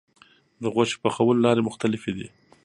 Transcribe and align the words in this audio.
د 0.61 0.63
غوښې 0.73 0.97
پخولو 1.03 1.43
لارې 1.45 1.65
مختلفې 1.69 2.11
دي. 2.17 2.27